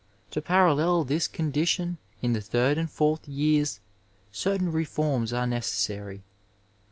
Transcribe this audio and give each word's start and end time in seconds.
To 0.31 0.41
parallel 0.41 1.03
this 1.03 1.27
condition 1.27 1.99
in 2.23 2.33
the 2.33 2.41
third 2.41 2.79
and 2.79 2.89
fourth 2.89 3.27
years 3.27 3.79
certain 4.31 4.71
reforms 4.71 5.31
are 5.31 5.45
necessary. 5.45 6.23